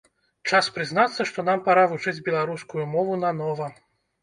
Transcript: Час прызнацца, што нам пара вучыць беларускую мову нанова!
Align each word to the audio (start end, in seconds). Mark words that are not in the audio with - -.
Час 0.51 0.69
прызнацца, 0.77 1.25
што 1.33 1.39
нам 1.51 1.61
пара 1.69 1.85
вучыць 1.93 2.23
беларускую 2.31 2.83
мову 2.97 3.21
нанова! 3.27 3.71